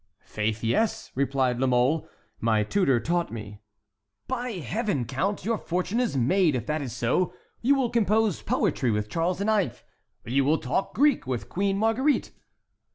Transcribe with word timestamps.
"Faith, 0.25 0.63
yes," 0.63 1.11
replied 1.13 1.59
La 1.59 1.67
Mole, 1.67 2.07
"my 2.39 2.63
tutor 2.63 2.99
taught 2.99 3.31
me." 3.31 3.61
"By 4.27 4.53
Heaven! 4.53 5.05
count, 5.05 5.45
your 5.45 5.59
fortune 5.59 5.99
is 5.99 6.17
made 6.17 6.55
if 6.55 6.65
that 6.65 6.81
is 6.81 6.91
so; 6.91 7.33
you 7.61 7.75
will 7.75 7.91
compose 7.91 8.41
poetry 8.41 8.89
with 8.89 9.09
Charles 9.09 9.39
IX. 9.41 9.83
and 10.25 10.33
you 10.33 10.43
will 10.43 10.57
talk 10.57 10.95
Greek 10.95 11.27
with 11.27 11.49
Queen 11.49 11.77
Marguerite!" 11.77 12.31